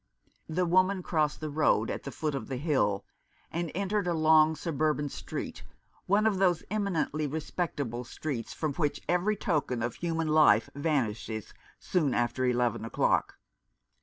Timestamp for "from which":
8.51-9.03